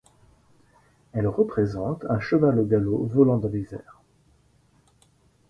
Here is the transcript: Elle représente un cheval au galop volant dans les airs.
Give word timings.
Elle 1.13 1.27
représente 1.27 2.05
un 2.09 2.19
cheval 2.19 2.57
au 2.59 2.65
galop 2.65 3.05
volant 3.05 3.37
dans 3.37 3.49
les 3.49 3.71
airs. 3.71 4.01